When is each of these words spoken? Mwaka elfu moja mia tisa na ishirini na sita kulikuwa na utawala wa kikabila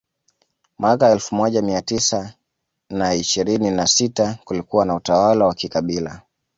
Mwaka 0.79 1.09
elfu 1.09 1.35
moja 1.35 1.61
mia 1.61 1.81
tisa 1.81 2.33
na 2.89 3.13
ishirini 3.13 3.71
na 3.71 3.87
sita 3.87 4.39
kulikuwa 4.43 4.85
na 4.85 4.95
utawala 4.95 5.45
wa 5.45 5.53
kikabila 5.55 6.21